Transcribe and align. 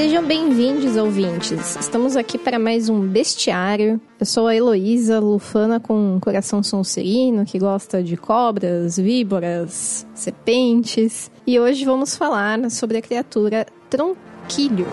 Sejam 0.00 0.24
bem-vindos, 0.24 0.96
ouvintes. 0.96 1.76
Estamos 1.76 2.16
aqui 2.16 2.38
para 2.38 2.58
mais 2.58 2.88
um 2.88 3.06
bestiário. 3.06 4.00
Eu 4.18 4.24
sou 4.24 4.46
a 4.46 4.56
Heloísa, 4.56 5.20
lufana 5.20 5.78
com 5.78 6.14
um 6.14 6.18
coração 6.18 6.62
sonserino, 6.62 7.44
que 7.44 7.58
gosta 7.58 8.02
de 8.02 8.16
cobras, 8.16 8.96
víboras, 8.96 10.06
serpentes. 10.14 11.30
E 11.46 11.60
hoje 11.60 11.84
vamos 11.84 12.16
falar 12.16 12.70
sobre 12.70 12.96
a 12.96 13.02
criatura 13.02 13.66
Tronquilho. 13.90 14.86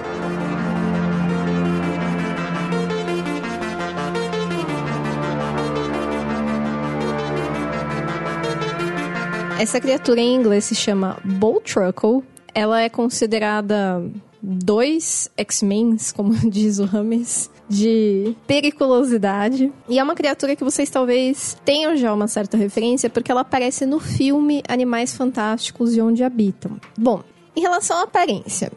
Essa 9.57 9.79
criatura 9.79 10.19
em 10.19 10.35
inglês 10.35 10.65
se 10.65 10.75
chama 10.75 11.17
Boltruckle. 11.23 12.25
Ela 12.53 12.81
é 12.81 12.89
considerada 12.89 14.03
dois 14.47 15.29
X-Men, 15.35 15.97
como 16.15 16.33
diz 16.49 16.79
o 16.79 16.85
Rames, 16.85 17.49
de 17.67 18.35
periculosidade. 18.47 19.71
E 19.89 19.99
é 19.99 20.03
uma 20.03 20.15
criatura 20.15 20.55
que 20.55 20.63
vocês 20.63 20.89
talvez 20.89 21.57
tenham 21.65 21.97
já 21.97 22.13
uma 22.13 22.27
certa 22.27 22.55
referência, 22.55 23.09
porque 23.09 23.31
ela 23.31 23.41
aparece 23.41 23.85
no 23.85 23.99
filme 23.99 24.63
Animais 24.67 25.15
Fantásticos 25.15 25.95
e 25.95 26.01
Onde 26.01 26.23
Habitam. 26.23 26.77
Bom, 26.97 27.21
em 27.55 27.61
relação 27.61 27.97
à 27.97 28.03
aparência, 28.03 28.71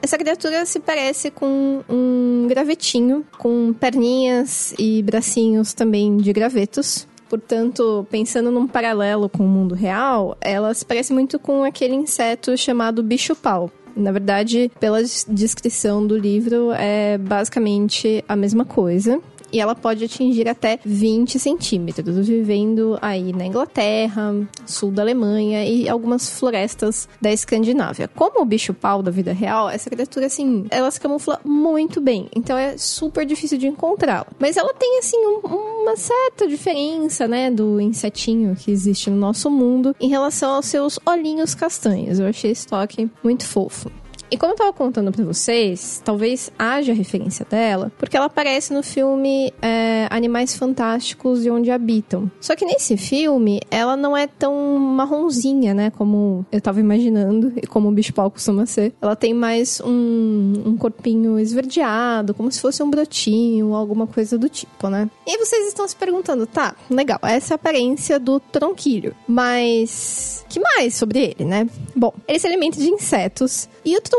essa 0.00 0.16
criatura 0.16 0.64
se 0.64 0.78
parece 0.78 1.30
com 1.30 1.82
um 1.88 2.46
gravetinho, 2.48 3.26
com 3.38 3.72
perninhas 3.72 4.72
e 4.78 5.02
bracinhos 5.02 5.74
também 5.74 6.16
de 6.18 6.32
gravetos. 6.32 7.08
Portanto, 7.28 8.06
pensando 8.08 8.52
num 8.52 8.68
paralelo 8.68 9.28
com 9.28 9.44
o 9.44 9.48
mundo 9.48 9.74
real, 9.74 10.36
ela 10.40 10.72
se 10.72 10.84
parece 10.84 11.12
muito 11.12 11.40
com 11.40 11.64
aquele 11.64 11.94
inseto 11.94 12.56
chamado 12.56 13.02
bicho-pau. 13.02 13.68
Na 13.96 14.12
verdade, 14.12 14.70
pela 14.78 15.02
descrição 15.26 16.06
do 16.06 16.16
livro, 16.16 16.70
é 16.72 17.16
basicamente 17.16 18.22
a 18.28 18.36
mesma 18.36 18.64
coisa 18.64 19.20
e 19.52 19.60
ela 19.60 19.74
pode 19.74 20.04
atingir 20.04 20.48
até 20.48 20.78
20 20.84 21.38
centímetros, 21.38 22.26
vivendo 22.26 22.98
aí 23.00 23.32
na 23.32 23.46
Inglaterra, 23.46 24.34
sul 24.66 24.90
da 24.90 25.02
Alemanha 25.02 25.64
e 25.64 25.88
algumas 25.88 26.28
florestas 26.28 27.08
da 27.20 27.32
Escandinávia. 27.32 28.08
Como 28.08 28.42
o 28.42 28.44
bicho-pau 28.44 29.02
da 29.02 29.10
vida 29.10 29.32
real, 29.32 29.68
essa 29.68 29.88
criatura, 29.88 30.26
assim, 30.26 30.66
ela 30.70 30.90
se 30.90 31.00
camufla 31.00 31.40
muito 31.44 32.00
bem, 32.00 32.28
então 32.34 32.56
é 32.58 32.76
super 32.76 33.24
difícil 33.24 33.58
de 33.58 33.66
encontrá-la. 33.66 34.26
Mas 34.38 34.56
ela 34.56 34.74
tem, 34.74 34.98
assim, 34.98 35.18
um, 35.18 35.40
uma 35.86 35.96
certa 35.96 36.48
diferença, 36.48 37.28
né, 37.28 37.48
do 37.48 37.80
insetinho 37.80 38.56
que 38.56 38.72
existe 38.72 39.08
no 39.08 39.16
nosso 39.16 39.48
mundo 39.48 39.94
em 40.00 40.08
relação 40.08 40.54
aos 40.54 40.66
seus 40.66 40.98
olhinhos 41.06 41.54
castanhos. 41.54 42.18
Eu 42.18 42.26
achei 42.26 42.50
esse 42.50 42.66
toque 42.66 43.08
muito 43.22 43.46
fofo. 43.46 43.88
E 44.30 44.36
como 44.36 44.52
eu 44.52 44.56
tava 44.56 44.72
contando 44.72 45.12
pra 45.12 45.24
vocês, 45.24 46.02
talvez 46.04 46.50
haja 46.58 46.92
referência 46.92 47.46
dela, 47.48 47.92
porque 47.96 48.16
ela 48.16 48.26
aparece 48.26 48.74
no 48.74 48.82
filme 48.82 49.52
é, 49.62 50.08
Animais 50.10 50.56
Fantásticos 50.56 51.44
e 51.44 51.50
Onde 51.50 51.70
Habitam. 51.70 52.30
Só 52.40 52.56
que 52.56 52.64
nesse 52.64 52.96
filme, 52.96 53.60
ela 53.70 53.96
não 53.96 54.16
é 54.16 54.26
tão 54.26 54.78
marronzinha, 54.78 55.72
né? 55.72 55.90
Como 55.90 56.44
eu 56.50 56.60
tava 56.60 56.80
imaginando 56.80 57.52
e 57.56 57.66
como 57.66 57.88
o 57.88 57.92
bicho-pau 57.92 58.30
costuma 58.30 58.66
ser. 58.66 58.92
Ela 59.00 59.14
tem 59.14 59.32
mais 59.32 59.80
um, 59.80 60.62
um 60.66 60.76
corpinho 60.76 61.38
esverdeado, 61.38 62.34
como 62.34 62.50
se 62.50 62.60
fosse 62.60 62.82
um 62.82 62.90
brotinho, 62.90 63.74
alguma 63.74 64.08
coisa 64.08 64.36
do 64.36 64.48
tipo, 64.48 64.88
né? 64.88 65.08
E 65.24 65.38
vocês 65.38 65.68
estão 65.68 65.86
se 65.86 65.94
perguntando, 65.94 66.46
tá, 66.46 66.74
legal, 66.90 67.20
essa 67.22 67.52
é 67.52 67.54
a 67.54 67.56
aparência 67.56 68.18
do 68.18 68.40
tronquilho, 68.40 69.14
mas 69.28 70.44
que 70.48 70.58
mais 70.58 70.94
sobre 70.94 71.20
ele, 71.20 71.44
né? 71.44 71.68
Bom, 71.94 72.12
ele 72.26 72.38
se 72.38 72.46
alimenta 72.46 72.78
de 72.78 72.88
insetos 72.88 73.68
e 73.84 73.96
o 73.96 74.00
tronquilho 74.00 74.15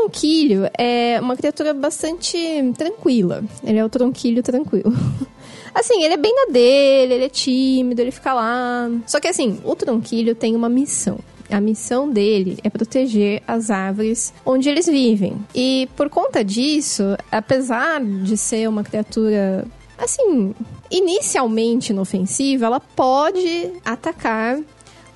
é 0.78 1.18
uma 1.20 1.36
criatura 1.36 1.74
bastante 1.74 2.38
tranquila. 2.76 3.42
Ele 3.64 3.78
é 3.78 3.84
o 3.84 3.88
tronquilho 3.88 4.42
tranquilo. 4.42 4.92
Assim, 5.74 6.02
ele 6.02 6.14
é 6.14 6.16
bem 6.16 6.34
na 6.34 6.52
dele, 6.52 7.14
ele 7.14 7.24
é 7.24 7.28
tímido, 7.28 8.00
ele 8.00 8.10
fica 8.10 8.32
lá. 8.32 8.90
Só 9.06 9.20
que 9.20 9.28
assim, 9.28 9.60
o 9.64 9.76
tronquilho 9.76 10.34
tem 10.34 10.56
uma 10.56 10.68
missão. 10.68 11.18
A 11.50 11.60
missão 11.60 12.10
dele 12.10 12.58
é 12.64 12.68
proteger 12.68 13.42
as 13.46 13.70
árvores 13.70 14.32
onde 14.44 14.68
eles 14.68 14.86
vivem. 14.86 15.36
E 15.54 15.88
por 15.94 16.10
conta 16.10 16.42
disso, 16.42 17.16
apesar 17.30 18.02
de 18.04 18.36
ser 18.36 18.68
uma 18.68 18.82
criatura 18.82 19.64
assim, 19.96 20.54
inicialmente 20.90 21.92
inofensiva, 21.92 22.66
ela 22.66 22.80
pode 22.80 23.72
atacar 23.84 24.58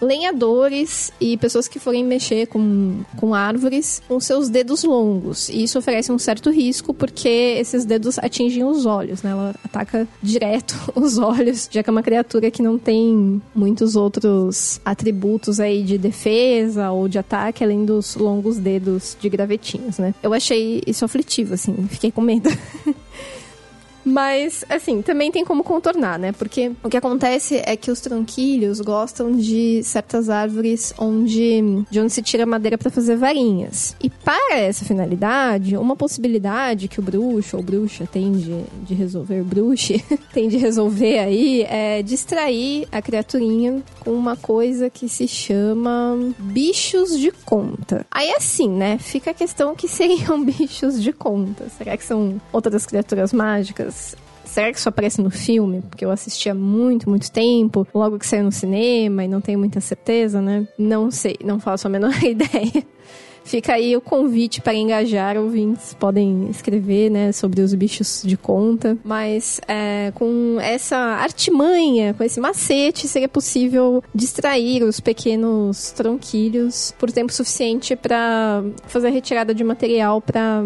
lenhadores 0.02 1.12
e 1.20 1.36
pessoas 1.36 1.68
que 1.68 1.78
forem 1.78 2.04
mexer 2.04 2.46
com, 2.46 3.02
com 3.16 3.34
árvores 3.34 4.02
com 4.08 4.18
seus 4.18 4.48
dedos 4.48 4.82
longos. 4.82 5.48
E 5.48 5.62
isso 5.62 5.78
oferece 5.78 6.10
um 6.10 6.18
certo 6.18 6.50
risco 6.50 6.92
porque 6.92 7.28
esses 7.58 7.84
dedos 7.84 8.18
atingem 8.18 8.64
os 8.64 8.84
olhos, 8.84 9.22
né? 9.22 9.30
Ela 9.30 9.54
ataca 9.64 10.06
direto 10.22 10.74
os 10.94 11.18
olhos, 11.18 11.68
já 11.70 11.82
que 11.82 11.88
é 11.88 11.92
uma 11.92 12.02
criatura 12.02 12.50
que 12.50 12.62
não 12.62 12.78
tem 12.78 13.40
muitos 13.54 13.96
outros 13.96 14.80
atributos 14.84 15.60
aí 15.60 15.82
de 15.82 15.96
defesa 15.96 16.90
ou 16.90 17.08
de 17.08 17.18
ataque, 17.18 17.62
além 17.62 17.84
dos 17.84 18.16
longos 18.16 18.58
dedos 18.58 19.16
de 19.20 19.28
gravetinhos, 19.28 19.98
né? 19.98 20.14
Eu 20.22 20.34
achei 20.34 20.82
isso 20.86 21.04
aflitivo, 21.04 21.54
assim, 21.54 21.74
fiquei 21.88 22.10
com 22.10 22.20
medo. 22.20 22.50
Mas, 24.04 24.64
assim, 24.68 25.02
também 25.02 25.30
tem 25.30 25.44
como 25.44 25.62
contornar, 25.62 26.18
né? 26.18 26.32
Porque 26.32 26.72
o 26.82 26.88
que 26.88 26.96
acontece 26.96 27.62
é 27.64 27.76
que 27.76 27.90
os 27.90 28.00
tronquilhos 28.00 28.80
gostam 28.80 29.32
de 29.32 29.82
certas 29.84 30.28
árvores 30.28 30.92
onde, 30.98 31.84
de 31.90 32.00
onde 32.00 32.12
se 32.12 32.22
tira 32.22 32.44
madeira 32.44 32.76
para 32.76 32.90
fazer 32.90 33.16
varinhas. 33.16 33.96
E 34.02 34.10
para 34.10 34.56
essa 34.56 34.84
finalidade, 34.84 35.76
uma 35.76 35.96
possibilidade 35.96 36.88
que 36.88 37.00
o 37.00 37.02
bruxo 37.02 37.56
ou 37.56 37.62
bruxa 37.62 38.08
tem 38.10 38.32
de, 38.32 38.62
de 38.84 38.94
resolver, 38.94 39.42
bruxe, 39.42 40.04
tem 40.32 40.48
de 40.48 40.56
resolver 40.56 41.18
aí 41.18 41.62
é 41.62 42.02
distrair 42.02 42.86
a 42.90 43.00
criaturinha 43.00 43.82
com 44.00 44.12
uma 44.12 44.36
coisa 44.36 44.90
que 44.90 45.08
se 45.08 45.28
chama 45.28 46.18
bichos 46.38 47.18
de 47.18 47.30
conta. 47.30 48.06
Aí 48.10 48.30
assim, 48.32 48.68
né? 48.68 48.98
Fica 48.98 49.30
a 49.30 49.34
questão 49.34 49.74
que 49.74 49.86
seriam 49.88 50.44
bichos 50.44 51.02
de 51.02 51.12
conta. 51.12 51.68
Será 51.76 51.96
que 51.96 52.04
são 52.04 52.40
outras 52.52 52.86
criaturas 52.86 53.32
mágicas? 53.32 53.91
Será 54.44 54.70
que 54.70 54.78
isso 54.78 54.88
aparece 54.88 55.22
no 55.22 55.30
filme? 55.30 55.82
Porque 55.88 56.04
eu 56.04 56.10
assisti 56.10 56.50
há 56.50 56.54
muito, 56.54 57.08
muito 57.08 57.30
tempo, 57.32 57.86
logo 57.94 58.18
que 58.18 58.26
saiu 58.26 58.44
no 58.44 58.52
cinema 58.52 59.24
e 59.24 59.28
não 59.28 59.40
tenho 59.40 59.58
muita 59.58 59.80
certeza, 59.80 60.42
né? 60.42 60.68
Não 60.76 61.10
sei, 61.10 61.36
não 61.42 61.58
faço 61.58 61.86
a 61.86 61.90
menor 61.90 62.12
ideia. 62.22 62.84
Fica 63.44 63.74
aí 63.74 63.96
o 63.96 64.00
convite 64.00 64.60
para 64.60 64.74
engajar 64.74 65.36
ouvintes. 65.36 65.94
Podem 65.94 66.48
escrever, 66.50 67.10
né, 67.10 67.32
sobre 67.32 67.60
os 67.60 67.74
bichos 67.74 68.22
de 68.24 68.36
conta. 68.36 68.96
Mas 69.04 69.60
é, 69.66 70.12
com 70.14 70.58
essa 70.60 70.96
artimanha, 70.96 72.14
com 72.14 72.22
esse 72.22 72.40
macete, 72.40 73.08
seria 73.08 73.28
possível 73.28 74.02
distrair 74.14 74.82
os 74.82 75.00
pequenos 75.00 75.90
tronquilhos 75.92 76.94
por 76.98 77.10
tempo 77.10 77.32
suficiente 77.32 77.96
para 77.96 78.62
fazer 78.86 79.08
a 79.08 79.10
retirada 79.10 79.54
de 79.54 79.64
material 79.64 80.20
para 80.20 80.62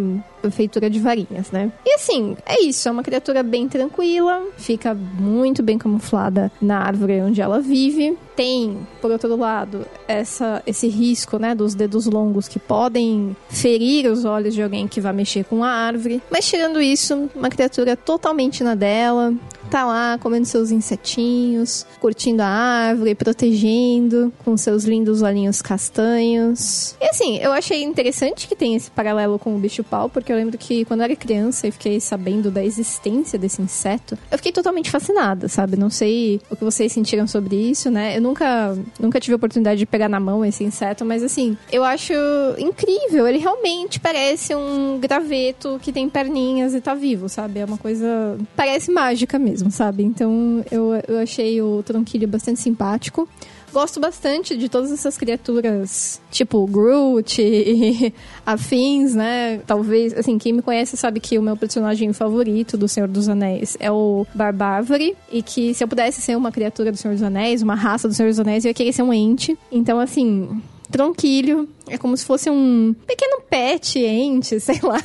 feitura 0.50 0.88
de 0.88 1.00
varinhas, 1.00 1.50
né? 1.50 1.72
E 1.84 1.94
assim, 1.94 2.36
é 2.46 2.62
isso. 2.62 2.88
É 2.88 2.92
uma 2.92 3.02
criatura 3.02 3.42
bem 3.42 3.68
tranquila, 3.68 4.42
fica 4.56 4.94
muito 4.94 5.62
bem 5.62 5.78
camuflada 5.78 6.50
na 6.60 6.78
árvore 6.78 7.20
onde 7.20 7.40
ela 7.40 7.60
vive. 7.60 8.16
Tem, 8.34 8.86
por 9.00 9.10
outro 9.10 9.34
lado, 9.34 9.86
essa, 10.06 10.62
esse 10.66 10.88
risco, 10.88 11.38
né, 11.38 11.54
dos 11.54 11.74
dedos 11.74 12.04
longos 12.06 12.48
que 12.48 12.58
podem 12.58 13.34
ferir 13.48 14.10
os 14.10 14.24
olhos 14.26 14.54
de 14.54 14.62
alguém 14.62 14.86
que 14.86 15.00
vai 15.00 15.12
mexer 15.12 15.44
com 15.44 15.64
a 15.64 15.70
árvore. 15.70 16.22
Mas 16.30 16.46
tirando 16.46 16.80
isso, 16.80 17.30
uma 17.34 17.48
criatura 17.48 17.96
totalmente 17.96 18.62
na 18.62 18.74
dela, 18.74 19.32
tá 19.66 19.84
lá 19.84 20.18
comendo 20.18 20.46
seus 20.46 20.70
insetinhos, 20.70 21.86
curtindo 22.00 22.42
a 22.42 22.46
árvore, 22.46 23.14
protegendo 23.14 24.32
com 24.44 24.56
seus 24.56 24.84
lindos 24.84 25.22
olhinhos 25.22 25.60
castanhos. 25.60 26.96
E 27.00 27.04
assim, 27.04 27.38
eu 27.38 27.52
achei 27.52 27.82
interessante 27.82 28.48
que 28.48 28.56
tem 28.56 28.74
esse 28.74 28.90
paralelo 28.90 29.38
com 29.38 29.54
o 29.54 29.58
bicho-pau, 29.58 30.08
porque 30.08 30.32
eu 30.32 30.36
lembro 30.36 30.56
que 30.58 30.84
quando 30.84 31.00
eu 31.00 31.04
era 31.04 31.16
criança 31.16 31.66
e 31.66 31.70
fiquei 31.70 32.00
sabendo 32.00 32.50
da 32.50 32.64
existência 32.64 33.38
desse 33.38 33.60
inseto, 33.60 34.18
eu 34.30 34.38
fiquei 34.38 34.52
totalmente 34.52 34.90
fascinada, 34.90 35.48
sabe? 35.48 35.76
Não 35.76 35.90
sei 35.90 36.40
o 36.50 36.56
que 36.56 36.64
vocês 36.64 36.92
sentiram 36.92 37.26
sobre 37.26 37.56
isso, 37.56 37.90
né? 37.90 38.16
Eu 38.16 38.22
nunca, 38.22 38.76
nunca 39.00 39.20
tive 39.20 39.34
a 39.34 39.36
oportunidade 39.36 39.78
de 39.78 39.86
pegar 39.86 40.08
na 40.08 40.20
mão 40.20 40.44
esse 40.44 40.64
inseto, 40.64 41.04
mas 41.04 41.22
assim, 41.22 41.56
eu 41.72 41.84
acho 41.84 42.12
incrível. 42.58 43.26
Ele 43.26 43.38
realmente 43.38 43.98
parece 43.98 44.54
um 44.54 44.98
graveto 44.98 45.78
que 45.82 45.92
tem 45.92 46.08
perninhas 46.08 46.74
e 46.74 46.80
tá 46.80 46.94
vivo, 46.94 47.28
sabe? 47.28 47.60
É 47.60 47.64
uma 47.64 47.78
coisa. 47.78 48.38
Parece 48.54 48.90
mágica 48.90 49.38
mesmo, 49.38 49.55
sabe? 49.70 50.02
Então 50.02 50.64
eu, 50.70 50.92
eu 51.06 51.18
achei 51.18 51.60
o 51.60 51.82
tronquilho 51.82 52.28
bastante 52.28 52.60
simpático 52.60 53.28
gosto 53.76 54.00
bastante 54.00 54.56
de 54.56 54.70
todas 54.70 54.90
essas 54.90 55.18
criaturas, 55.18 56.18
tipo 56.30 56.66
Groot 56.66 57.42
e 57.42 58.10
afins, 58.46 59.14
né? 59.14 59.58
Talvez, 59.66 60.14
assim, 60.14 60.38
quem 60.38 60.54
me 60.54 60.62
conhece 60.62 60.96
sabe 60.96 61.20
que 61.20 61.38
o 61.38 61.42
meu 61.42 61.58
personagem 61.58 62.10
favorito 62.14 62.78
do 62.78 62.88
Senhor 62.88 63.06
dos 63.06 63.28
Anéis 63.28 63.76
é 63.78 63.92
o 63.92 64.26
Barbárvore 64.34 65.14
e 65.30 65.42
que 65.42 65.74
se 65.74 65.84
eu 65.84 65.88
pudesse 65.88 66.22
ser 66.22 66.38
uma 66.38 66.50
criatura 66.50 66.90
do 66.90 66.96
Senhor 66.96 67.12
dos 67.12 67.22
Anéis, 67.22 67.60
uma 67.60 67.74
raça 67.74 68.08
do 68.08 68.14
Senhor 68.14 68.30
dos 68.30 68.40
Anéis, 68.40 68.64
eu 68.64 68.70
ia 68.70 68.74
querer 68.74 68.94
ser 68.94 69.02
um 69.02 69.12
ente. 69.12 69.58
Então, 69.70 70.00
assim, 70.00 70.48
tronquilho. 70.90 71.68
É 71.88 71.96
como 71.96 72.16
se 72.16 72.24
fosse 72.24 72.50
um 72.50 72.94
pequeno 73.06 73.40
pet, 73.48 73.98
ente, 73.98 74.58
sei 74.60 74.80
lá. 74.82 75.02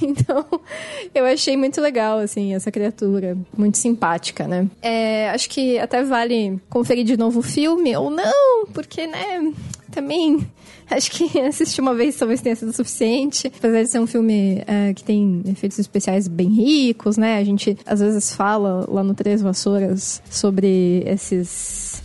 Então, 0.00 0.44
eu 1.14 1.24
achei 1.24 1.56
muito 1.56 1.80
legal, 1.80 2.18
assim, 2.18 2.54
essa 2.54 2.70
criatura. 2.70 3.36
Muito 3.56 3.78
simpática, 3.78 4.46
né? 4.46 4.68
É, 4.80 5.30
acho 5.30 5.48
que 5.48 5.78
até 5.78 6.02
vale 6.02 6.60
conferir 6.68 7.04
de 7.04 7.16
novo 7.16 7.40
o 7.40 7.42
filme, 7.42 7.96
ou 7.96 8.10
não, 8.10 8.66
porque, 8.72 9.06
né, 9.06 9.52
também 9.90 10.46
acho 10.90 11.10
que 11.10 11.38
assistir 11.40 11.80
uma 11.80 11.94
vez 11.94 12.16
talvez 12.16 12.40
tenha 12.40 12.56
sido 12.56 12.72
suficiente. 12.72 13.52
Apesar 13.58 13.82
de 13.82 13.88
ser 13.88 14.00
um 14.00 14.06
filme 14.06 14.62
é, 14.66 14.92
que 14.94 15.04
tem 15.04 15.42
efeitos 15.46 15.78
especiais 15.78 16.26
bem 16.26 16.48
ricos, 16.48 17.16
né? 17.16 17.38
A 17.38 17.44
gente 17.44 17.76
às 17.86 18.00
vezes 18.00 18.34
fala 18.34 18.84
lá 18.88 19.04
no 19.04 19.14
Três 19.14 19.42
Vassouras 19.42 20.22
sobre 20.30 21.02
esses 21.06 22.02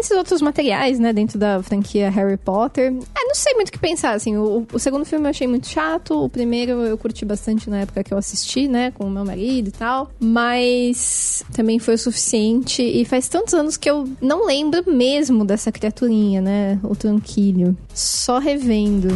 esses 0.00 0.16
outros 0.16 0.42
materiais, 0.42 0.98
né, 0.98 1.12
dentro 1.12 1.38
da 1.38 1.62
franquia 1.62 2.10
Harry 2.10 2.36
Potter. 2.36 2.92
É, 3.14 3.24
não 3.24 3.34
sei 3.34 3.54
muito 3.54 3.68
o 3.68 3.72
que 3.72 3.78
pensar, 3.78 4.12
assim, 4.12 4.36
o, 4.36 4.66
o, 4.72 4.78
segundo 4.78 5.04
filme 5.04 5.26
eu 5.26 5.30
achei 5.30 5.46
muito 5.46 5.68
chato, 5.68 6.24
o 6.24 6.28
primeiro 6.28 6.72
eu 6.72 6.98
curti 6.98 7.24
bastante 7.24 7.70
na 7.70 7.80
época 7.80 8.02
que 8.02 8.12
eu 8.12 8.18
assisti, 8.18 8.66
né, 8.66 8.90
com 8.90 9.04
o 9.04 9.10
meu 9.10 9.24
marido 9.24 9.68
e 9.68 9.72
tal, 9.72 10.10
mas 10.18 11.44
também 11.52 11.78
foi 11.78 11.94
o 11.94 11.98
suficiente 11.98 12.82
e 12.82 13.04
faz 13.04 13.28
tantos 13.28 13.54
anos 13.54 13.76
que 13.76 13.88
eu 13.88 14.08
não 14.20 14.46
lembro 14.46 14.82
mesmo 14.90 15.44
dessa 15.44 15.70
criaturinha, 15.70 16.40
né, 16.40 16.78
o 16.82 16.96
tranquilho. 16.96 17.76
Só 17.94 18.38
revendo. 18.38 19.08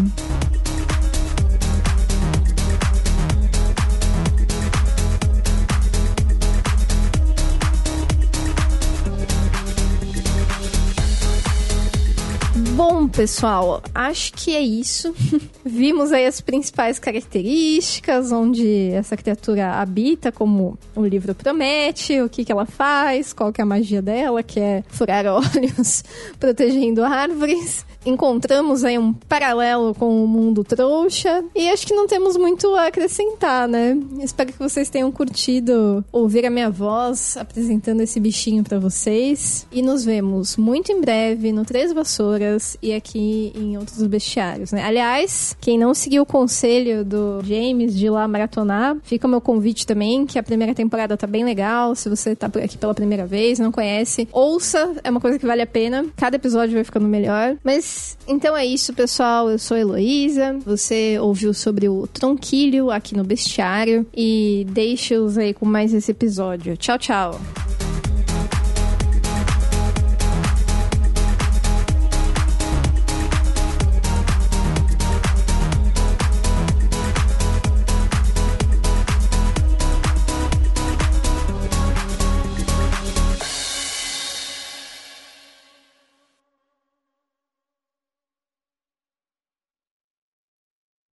Pessoal, 13.15 13.81
acho 13.95 14.33
que 14.33 14.55
é 14.55 14.61
isso. 14.61 15.15
Vimos 15.65 16.13
aí 16.13 16.27
as 16.27 16.41
principais 16.41 16.99
características, 16.99 18.33
onde 18.33 18.91
essa 18.91 19.17
criatura 19.17 19.75
habita, 19.75 20.33
como 20.33 20.77
o 20.97 21.05
livro 21.05 21.35
promete, 21.35 22.21
o 22.21 22.29
que, 22.29 22.45
que 22.45 22.51
ela 22.51 22.67
faz, 22.67 23.33
qual 23.33 23.53
que 23.53 23.61
é 23.61 23.65
a 23.65 23.67
magia 23.67 24.03
dela, 24.03 24.43
que 24.43 24.59
é 24.59 24.83
furar 24.89 25.25
olhos 25.31 26.03
protegendo 26.41 27.05
árvores 27.05 27.87
encontramos 28.05 28.85
aí 28.85 28.99
um 28.99 29.13
paralelo 29.13 29.95
com 29.95 30.23
o 30.23 30.29
mundo 30.29 30.63
trouxa. 30.63 31.45
E 31.55 31.69
acho 31.69 31.87
que 31.87 31.95
não 31.95 32.07
temos 32.07 32.37
muito 32.37 32.75
a 32.75 32.87
acrescentar, 32.87 33.67
né? 33.67 33.97
Espero 34.21 34.53
que 34.53 34.59
vocês 34.59 34.89
tenham 34.89 35.11
curtido 35.11 36.05
ouvir 36.13 36.45
a 36.47 36.51
minha 36.51 36.71
voz 36.71 37.37
apresentando 37.37 38.01
esse 38.03 38.21
bichinho 38.21 38.63
para 38.63 38.79
vocês. 38.79 39.67
E 39.73 39.83
nos 39.83 40.05
vemos 40.05 40.57
muito 40.57 40.93
em 40.93 41.01
breve 41.01 41.53
no 41.53 41.65
Três 41.65 41.93
Vassouras 41.93 42.77
e 42.83 42.93
em 43.15 43.77
outros 43.77 44.05
bestiários, 44.07 44.73
né? 44.73 44.83
Aliás, 44.83 45.57
quem 45.61 45.79
não 45.79 45.95
seguiu 45.95 46.23
o 46.23 46.27
conselho 46.27 47.05
do 47.05 47.41
James 47.43 47.97
de 47.97 48.09
lá 48.09 48.27
maratonar, 48.27 48.97
fica 49.03 49.27
o 49.27 49.31
meu 49.31 49.41
convite 49.41 49.87
também, 49.87 50.27
que 50.27 50.39
a 50.39 50.43
primeira 50.43 50.75
temporada 50.75 51.17
tá 51.17 51.27
bem 51.27 51.45
legal. 51.45 51.95
Se 51.95 52.09
você 52.09 52.35
tá 52.35 52.47
aqui 52.47 52.79
pela 52.79 52.95
primeira 52.95 53.27
vez, 53.27 53.59
não 53.59 53.73
conhece, 53.73 54.29
ouça, 54.33 54.95
é 55.03 55.11
uma 55.11 55.21
coisa 55.21 55.39
que 55.39 55.47
vale 55.47 55.63
a 55.63 55.67
pena. 55.67 56.07
Cada 56.17 56.37
episódio 56.37 56.75
vai 56.75 56.85
ficando 56.85 57.07
melhor. 57.07 57.57
Mas 57.63 58.17
então 58.27 58.57
é 58.57 58.65
isso, 58.65 58.93
pessoal. 58.93 59.51
Eu 59.51 59.59
sou 59.59 59.77
Heloísa. 59.77 60.59
Você 60.65 61.19
ouviu 61.21 61.53
sobre 61.53 61.89
o 61.89 62.07
tronquilho 62.07 62.91
aqui 62.91 63.17
no 63.17 63.25
bestiário. 63.25 64.07
E 64.15 64.67
deixe-os 64.71 65.39
aí 65.39 65.55
com 65.55 65.67
mais 65.67 65.93
esse 65.93 66.11
episódio. 66.11 66.77
Tchau, 66.77 66.99
tchau. 66.99 67.64